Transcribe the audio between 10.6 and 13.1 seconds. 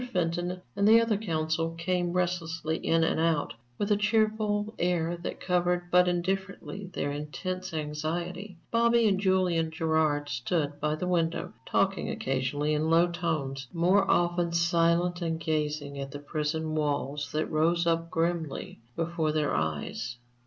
by the window, talking occasionally in low